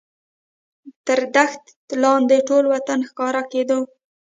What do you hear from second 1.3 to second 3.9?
دښت لاندې ټول وطن ښکاره کېدو.